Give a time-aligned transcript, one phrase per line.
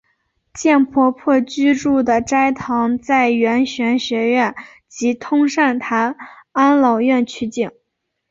[0.55, 4.55] 贱婆婆居住的斋堂在圆玄学院
[4.87, 6.17] 及通善坛
[6.53, 7.69] 安老院取景。